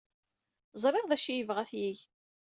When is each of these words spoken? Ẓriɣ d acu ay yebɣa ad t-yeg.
Ẓriɣ 0.81 1.05
d 1.07 1.11
acu 1.15 1.27
ay 1.29 1.37
yebɣa 1.37 1.61
ad 1.61 1.67
t-yeg. 1.69 1.99